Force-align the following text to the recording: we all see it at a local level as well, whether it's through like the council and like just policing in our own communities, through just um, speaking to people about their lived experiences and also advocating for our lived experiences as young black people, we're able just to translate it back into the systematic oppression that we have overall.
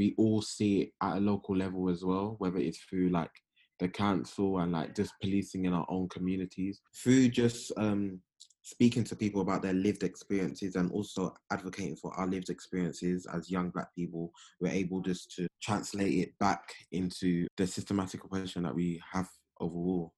we 0.00 0.14
all 0.16 0.40
see 0.40 0.80
it 0.80 0.92
at 1.02 1.18
a 1.18 1.20
local 1.20 1.54
level 1.54 1.90
as 1.90 2.02
well, 2.02 2.36
whether 2.38 2.56
it's 2.56 2.78
through 2.78 3.10
like 3.10 3.30
the 3.80 3.88
council 3.88 4.60
and 4.60 4.72
like 4.72 4.96
just 4.96 5.12
policing 5.20 5.66
in 5.66 5.74
our 5.74 5.84
own 5.90 6.08
communities, 6.08 6.80
through 6.96 7.28
just 7.28 7.70
um, 7.76 8.18
speaking 8.62 9.04
to 9.04 9.14
people 9.14 9.42
about 9.42 9.60
their 9.60 9.74
lived 9.74 10.02
experiences 10.02 10.76
and 10.76 10.90
also 10.90 11.34
advocating 11.52 11.96
for 11.96 12.14
our 12.14 12.26
lived 12.26 12.48
experiences 12.48 13.26
as 13.34 13.50
young 13.50 13.68
black 13.68 13.94
people, 13.94 14.32
we're 14.58 14.72
able 14.72 15.02
just 15.02 15.30
to 15.36 15.46
translate 15.62 16.14
it 16.14 16.38
back 16.38 16.72
into 16.92 17.46
the 17.58 17.66
systematic 17.66 18.24
oppression 18.24 18.62
that 18.62 18.74
we 18.74 18.98
have 19.12 19.28
overall. 19.60 20.14